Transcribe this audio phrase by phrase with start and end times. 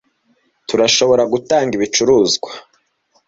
[0.67, 2.49] Turashobora gutanga ibicuruzwa